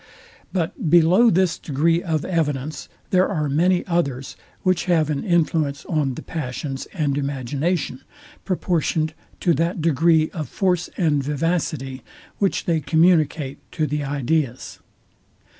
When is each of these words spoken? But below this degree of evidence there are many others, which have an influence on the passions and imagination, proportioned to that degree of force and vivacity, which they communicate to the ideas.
But 0.51 0.89
below 0.89 1.29
this 1.29 1.59
degree 1.59 2.01
of 2.01 2.25
evidence 2.25 2.89
there 3.11 3.29
are 3.29 3.47
many 3.47 3.85
others, 3.85 4.35
which 4.63 4.85
have 4.85 5.11
an 5.11 5.23
influence 5.23 5.85
on 5.85 6.15
the 6.15 6.23
passions 6.23 6.87
and 6.91 7.19
imagination, 7.19 8.01
proportioned 8.43 9.13
to 9.41 9.53
that 9.53 9.79
degree 9.79 10.31
of 10.31 10.49
force 10.49 10.89
and 10.97 11.21
vivacity, 11.23 12.01
which 12.39 12.65
they 12.65 12.79
communicate 12.81 13.59
to 13.73 13.85
the 13.85 14.03
ideas. 14.03 14.79